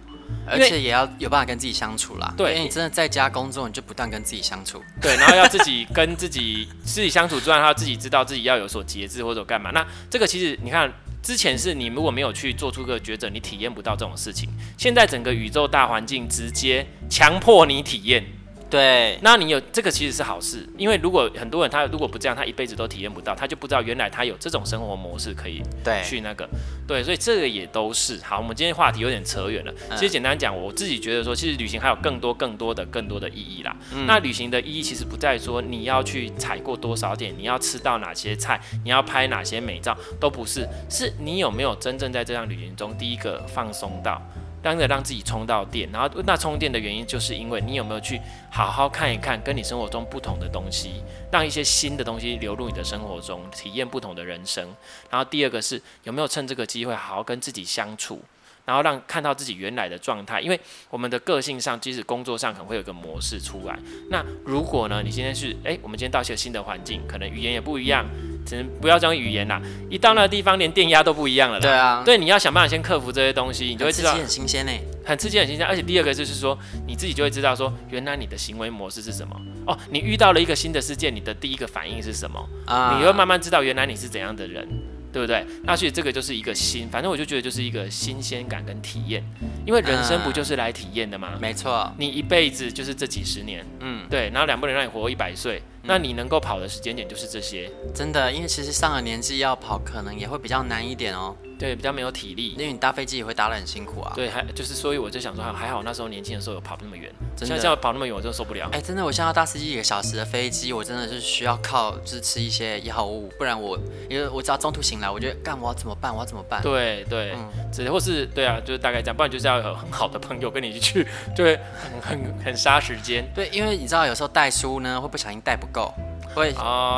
[0.46, 2.32] 而且也要有办法跟自己相处啦。
[2.36, 4.82] 对，因为你真的在家工作，你就不断跟自己相处。
[5.00, 9.70] 对，然后要自己 跟自己自己相处之外，还要自己知道自己要有所节制或者干嘛。
[9.72, 14.48] 那这个其实你看，之前是你如果没有去做出个抉择，你体验不到这种事情。
[14.78, 18.24] 现在整个宇宙大环境直接强迫你体验。
[18.68, 25.62] 对，那你有这个其实是好事，因为如果很多人他如果不这样，他一辈子都体验不到，他就不知道原来他有这种生活模式可以
[26.04, 26.48] 去那个，
[26.86, 28.38] 对，所以这个也都是好。
[28.38, 33.76] 我们今天话题有点扯远了，其实简单讲，我自己觉得说，其实旅行还有更多更多的更多的意义啦。
[33.94, 44.20] 嗯、那旅行的意义其实不在说你要去踩过多少点，你要吃到哪些菜，你要拍哪些美照，都不是，是你有没有真正在这趟旅行中第一个放松到。
[44.66, 54.74] 当着让自己充到电，然后那充电的原因就是因为你有没有去好好看一看跟你生活中不同的东西，让一些新的东西流入你的生活中，体验不同的人生。
[55.08, 58.20] 然后第二个是有没有趁这个机会好好跟自己相处。
[58.64, 63.78] 然后让看到自己原来的状态，因为我们的个性上，即使工作上可能会有一个模式出来。
[64.10, 68.04] 那如果呢，你今天是诶，我们今天到一个新的环境，可能语言也不一样，
[68.46, 71.60] 只能不要讲语言啦，一到那个地方，连电压都不一样了。
[71.60, 74.72] 对啊，对，你要想办法先克服这些东西，你就会知道很新鲜呢，
[75.04, 75.66] 很刺激，很新鲜。
[75.66, 76.56] 而且第二个就是说，
[76.86, 79.34] 你自己就会知道说，原来你的行为模式是什么。
[79.66, 82.48] 哦，你遇到了一个新的事件，你的第一个反应是什么？
[82.66, 84.66] 啊，你会慢慢知道原来你是怎样的人。
[85.12, 85.46] 对不对？
[85.62, 89.24] 那所以这个就是一个新，反正我就觉得就是一个新鲜感跟体验，
[89.64, 91.30] 因为人生不就是来体验的吗？
[91.32, 95.62] 嗯，没错，你一辈子就是这几十年，嗯，对，然后两不能让你活一百岁。
[95.86, 101.34] 那你能够跑的时间点就是这些，真的，因为其实上了年纪要跑，可能也会比较难一点哦。
[101.58, 104.12] 对，比较没有体力，因为你搭飞机也会搭得很辛苦啊。
[104.14, 108.68] 对，还就是，所以我就想说，还好那时候年轻的时候有跑那么远，真的，现在要跑那么远我真的受不了。
[108.72, 113.78] 哎，真的，我现在要搭十几个小时的飞机，我真的是需要靠支持一些药物，不然我
[114.10, 116.12] 因为我只要中途醒来，我觉得干我要怎么办？
[116.12, 116.60] 我要怎么办？
[116.60, 117.34] 对对，
[117.72, 123.26] 只、嗯、或是对啊，就是大概这样，不然就是要有很好的朋友跟你一起去，就会很 很很杀时间。
[123.34, 125.92] 对，因为你知道有时候带书呢会不小心带不够。
[126.34, 126.52] 会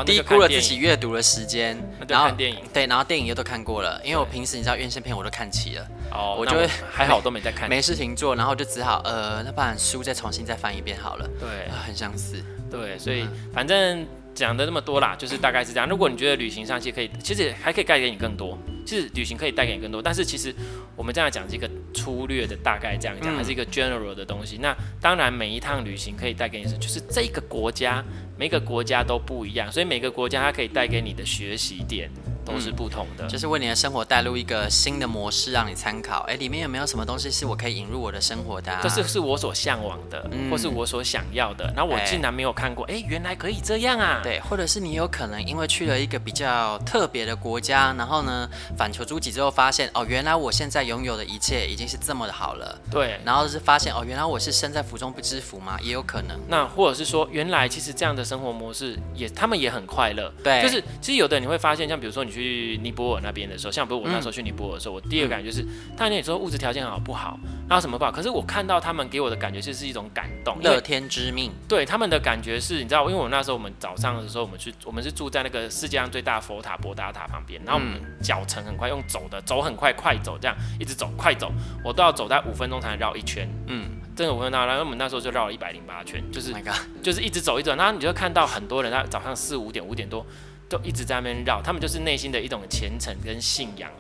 [0.05, 1.77] 低估了自己阅读的时间，
[2.09, 15.89] 然后看电影，对，然后电影又都看过了，因为我平时你知道院线片我都看齐了，哦，我就会还好都没在看，没事情做，然后就只好呃，那把书再重新再翻一遍好了，对，很相似，对，所以反正讲的那么多啦，就是大概是这样。
[15.89, 20.53] 如果你觉得旅行上其实可以，其实还可以带给你更多，其实旅行可以带给你更多，但是其实
[20.97, 24.59] 我们这样讲是一个粗略的大概这样讲，它是一个 general 的东西。
[24.59, 28.05] 那当然每一趟旅行可以带给你是，就是这个国家。
[28.39, 32.09] 每个国家都不一样，所以每个国家它可以带给你的学习点
[32.49, 36.25] 都是不同的，嗯，就是为你的生活带入一个新的模式让你参考。
[36.29, 38.81] 哎，里面有没有什么东西是我可以引入我的生活的，啊？
[38.83, 41.71] 这是是我所向往的，嗯，或是我所想要的。
[41.77, 44.21] 那我竟然没有看过，哎，原来可以这样啊！
[44.23, 52.79] 对，或者是你有可能因为去了一个比较特别的国家，然后呢，反求诸己之后发现，哦，原来我现在拥有的一切已经是这么的好了。
[52.91, 56.39] 对，然后是发现，哦，原来我是身在福中不知福嘛，也有可能。
[56.49, 60.33] 那或者是说，原来其实这样的生活模式也，他们也很快乐。
[60.43, 62.38] 对，就是其实有的你会发现，像比如说你去
[62.83, 63.19] 尼泊尔。
[63.21, 71.53] 那边的时候，像比如我那时候去尼泊尔的时候，嗯、我第二个感觉就是，他那里说物质条件好不好，然后什么不好，可是我看到他们给我的感觉就是一种感动，乐天知命。
[71.69, 81.53] 对，他们的感觉是，你知道，因为我那时候我们早上的时候，我们去，我们是住在那个世界上最大的佛塔博达塔旁边，然后我们脚程很快，用走的，走很快，快走这样一直走，快走，
[81.85, 86.63] 我都要走在五分钟才能绕一圈，嗯，真的五分钟，然后我们那时候就绕了一百零八圈，就是，oh、
[87.03, 90.25] 就是一直走一直走，然后你就会看到很多人，他早上四五点五点多。
[90.69, 93.91] 就一直在那边绕，他们就是内心的一种虔诚跟信仰。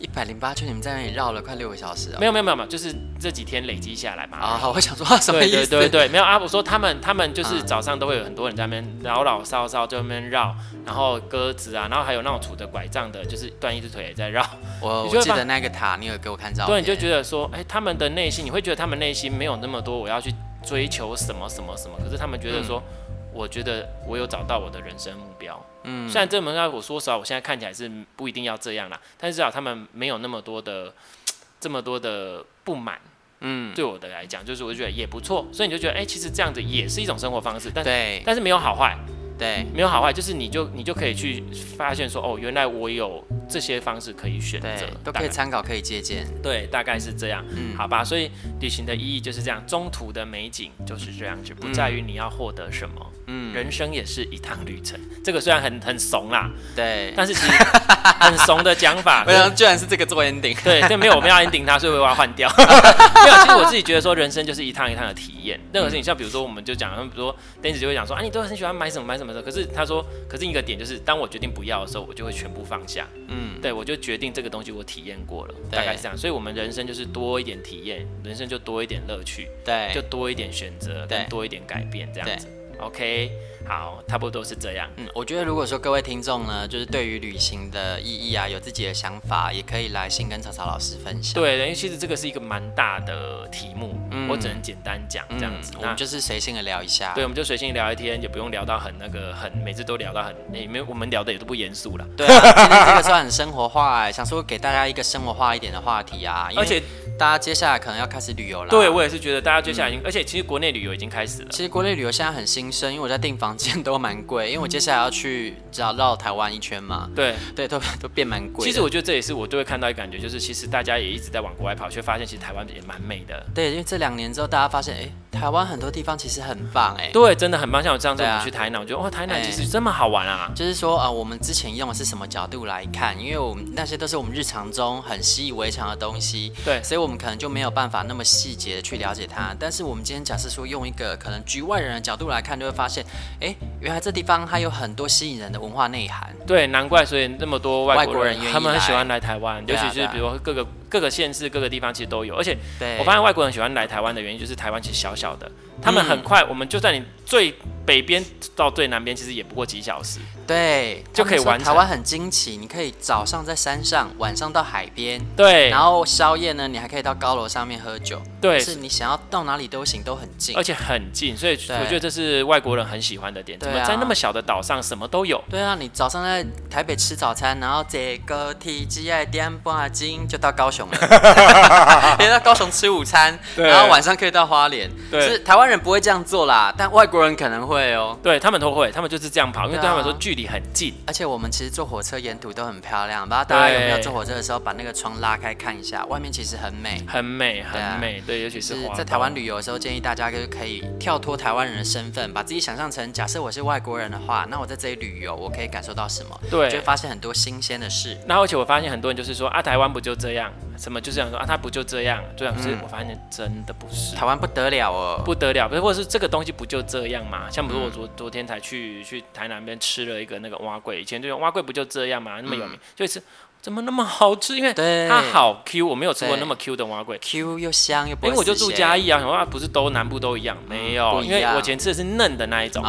[0.00, 2.20] 一百零八圈，你们在那里绕了快六个小时啊？
[2.20, 4.38] 没有没有没有没有，就是这几天累积下来嘛。
[4.38, 5.70] 啊，好，我想说什么意思？
[5.70, 6.38] 对对对，没有啊。
[6.38, 10.54] 我说他们他们就是早上都会有很多人在那边老老少少就在那边绕，
[10.84, 14.46] 然后鸽子啊，然后还有那种杵着拐杖的，就是断一只腿也在绕。
[14.80, 16.76] 我我记得那个塔，你有给我看照片。
[16.76, 20.32] 对，你就觉得说，哎，他们的内心，你会觉得他们内心没有那么多我要去
[20.64, 22.78] 追求什么什么什么，可是他们觉得说。
[22.78, 22.94] 嗯
[23.30, 30.92] 我觉得我有找到我的人生目标，嗯，虽然这门要我说实话，我现在看起来是不一定要这样啦，但是至少他们没有那么多的
[31.58, 33.00] 这么多的不满，
[33.40, 38.98] 嗯，对我的来讲，就是我觉得也不错，所以你就觉得，哎、欸，其实这样子也是一种生活方式，但对，但是没有好坏。
[39.38, 41.44] 对，没有好坏，就是你就你就可以去
[41.76, 44.68] 发现说，哦，原来我有这些方式可以选择，
[45.04, 46.26] 都可以参考，可以借鉴。
[46.42, 48.02] 对，大概是这样，嗯，好吧。
[48.02, 48.28] 所以
[48.60, 54.98] 旅行的意义就是这样，中途的美景就是这样子，不在于你要获得什么，嗯，人生也是一趟旅程。
[55.22, 57.52] 这个虽然很很怂啦，对，但是其实
[58.18, 62.48] 很怂的讲法，没有，居然是这个做 ending，对，这没有我们要 ending 它，所以我要换掉。
[62.56, 65.60] 没有，其实我自己觉得说，人生就是一趟一趟的体验。
[65.72, 70.04] 任何事情，像比如说，我们就讲，比如说，Dennis 就会讲说，啊，你都很喜欢买什么买什么的，可是他说。
[70.28, 73.06] 可是一个点就是，当我决定不要的时候，我就会全部放下。
[73.28, 76.16] 嗯，对，我就决定这个东西我体验过了，大概是这样。
[76.16, 82.46] 所以，我们人生就是多一点体验，人生就多一点乐趣，对，就多一点选择，跟多一点改变，这样子。
[82.80, 83.32] OK。
[83.66, 84.88] 好，差不多是这样。
[84.96, 91.34] 嗯，我觉得如果说各位听众呢，就是对于旅行的意义啊，有自己的想法，也可以来信跟草草老师分享。
[91.34, 95.72] 对，因为其实这个是一个蛮大的题目，嗯、我只能简单讲这样子。
[95.74, 97.12] 嗯、我们就是随性的聊一下。
[97.14, 102.06] 对，我们就随性聊一天，也不用聊到很那个很，每次都聊到很，也没有我们聊的也都不严肃了。
[102.16, 106.82] 对啊，今天这个算很生活化，哎，想说给大家一个生活化一点的话题啊，而且。
[107.18, 108.70] 大家接下来可能要开始旅游了。
[108.70, 111.48] 对，我也是觉得大家接下来已经，嗯、而且其实国内旅游已经开始了。
[111.50, 117.10] 其实国内旅游现在很新生，因为我在订房间都蛮贵，因为我接下来要去只要绕台湾一圈嘛。
[117.14, 118.66] 对对，都 都变蛮贵。
[118.66, 123.46] 其实我觉得这也是我都会看到一个感觉，就是其实大家也一直在往国外跑，却发现其实台湾也蛮美的。
[123.54, 125.12] 对，因为这两年之后，大家发现，哎、欸。
[125.30, 127.82] 台湾很多地方其实很棒哎，对，真的很棒。
[127.82, 130.50] 像我这样子，我们去台南，我觉得哇，台南其实这么好玩啊。
[130.54, 133.18] 就是说啊，我们之前用的是什么角度来看？
[133.18, 139.54] 因为我们那些都是我们日常中很习以为常的东西，对，所以我们可能就没有办法那么细节的去了解它。
[139.58, 143.04] 但是我们今天假设说用一个可能局外人的角度来看，就会发现，
[143.40, 146.34] 哎，原来这地方它有很多吸引人的文化内涵。
[146.46, 152.34] 对，难怪所以那么多外国人他们很喜欢来台湾，尤其是比如各个各个县市各个地方其实都有。
[152.34, 152.56] 而且
[152.98, 155.50] 我发现外国人喜欢来台湾的原因，就是台湾其实小小的。
[155.80, 157.54] 他们很快，我们就在你最
[157.84, 158.24] 北边
[158.56, 161.66] 到最南边，其实也不过几小时，对，就可以完成。
[161.66, 173.58] 台湾很惊奇，你可以早上在山上，晚上到海边，对，然后宵夜呢，你还可以到高楼上面喝酒，对，是你想要到哪里都行，都很近，而且很近，所以我觉得这是外国人很喜欢的点。
[173.58, 175.42] 怎么在那么小的岛上什么都有？
[175.50, 180.96] 对啊，你早上在台北吃早餐，然后这个 T G I 点半斤就到高雄了，
[182.18, 188.16] 可以到高雄吃午餐，然后晚上可以到花莲，对，是台湾人不会这样做啦，但外国人可能会哦。
[188.22, 190.94] 对，他们都会，他们就是这样跑，因为对他们说距离很近。
[191.06, 198.22] 而且我们其实坐火车沿途都很漂亮，不知道大家有没有坐火车的时候把那个窗拉开看一下，外面其实很美，很美，很美。
[198.26, 206.38] 对，尤其是在台湾旅游的时候，建议大家就是可以跳脱台湾人的身份，把自己想象成假设我是外国人的话，那我在这里旅游，我可以感受到什么？
[206.50, 208.16] 对，就会发现很多新鲜的事。
[208.26, 210.52] 那而且我发现很多人就是说啊，台湾不就这样？
[210.76, 212.22] 什么就是想说啊，他不就这样？
[212.36, 217.50] 这样可是我发现真的不是，台湾不得了哦，不得了，不是，或者是这个东西不就这样嘛？
[217.50, 222.40] 像比如我昨昨天才去去台南边吃了一个那个蛙桂，以前就用碗粿不就这样嘛？
[222.40, 223.22] 那么有名，就是
[223.60, 224.56] 怎么那么好吃？
[224.56, 224.72] 因为
[225.08, 228.26] 它好 Q，我没有吃过那么 Q 的蛙桂，Q 又香又不。
[228.26, 230.56] 因为我就住嘉义啊，想说啊，不是都南部都一样？
[230.68, 232.84] 没有，因为我以前吃的是嫩的那一种，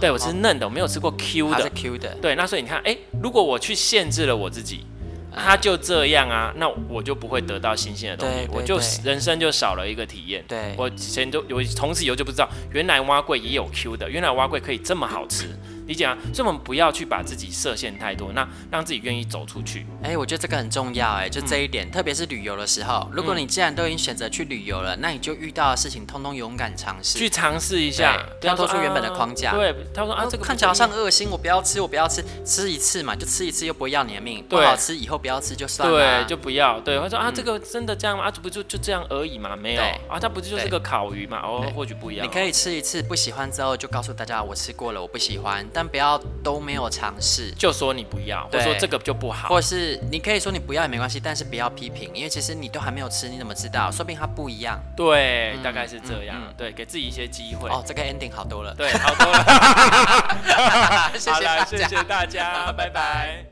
[0.00, 2.14] 对我吃嫩的，我没有吃过 Q 的，Q 的。
[2.22, 4.86] 对，那所以你看，哎，如果我去限制了我自己。
[5.34, 10.44] 他就这样啊，那我就不会得到新鲜的东西，我就人生就少了一个体验。
[10.46, 15.46] 对，我以前都有，从此以后就不知道，原来蛙贵也有 Q 的，原来蛙贵可以这么好吃。
[15.86, 19.86] 理解啊，所以我们不要去把自己设限太多，那让自己愿意走出去。
[20.02, 29.52] 哎、欸，我觉得这个很重要，哎，就这一点，嗯、特别是旅游的时候，如果你既然都已经选择去旅游了，那你就遇到的事情，通通勇敢尝试，去尝试一下，跳脱出原本的框架。
[29.52, 36.80] 对，他说啊，这个看起来好像恶心，我不要吃，我不要吃，吃一次嘛，就吃一次，又不会要你的命，对不好吃，以后不要吃就算了，对，就不要。
[36.80, 38.24] 对，他说啊，这个真的这样吗？
[38.24, 41.40] 啊，不就就这样而已嘛，没有啊，它不就是个烤鱼嘛？
[41.42, 42.26] 哦，或许不一样。
[42.26, 46.62] 你可以吃一次，不喜欢之后就告诉大家我吃过了，我不喜欢，但不要都。
[46.62, 53.90] 没有尝试就说你不要，或者说这个就不好，或是你可以说你不要也没关系，但是不要批评，因为其实你都还没有吃，你怎么知道？
[53.90, 54.80] 说不定它不一样。
[54.96, 56.40] 对，大概是这样。
[56.56, 57.68] 对，给自己一些机会。
[57.68, 58.72] 哦，这个 ending 好多了。
[58.76, 61.10] 对， 好多了。
[61.18, 63.51] 谢谢谢谢大家， 拜拜。